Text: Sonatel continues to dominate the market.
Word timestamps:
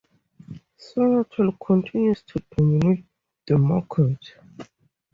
Sonatel 0.79 1.51
continues 1.63 2.23
to 2.23 2.41
dominate 2.57 3.05
the 3.45 3.55
market. 3.55 4.33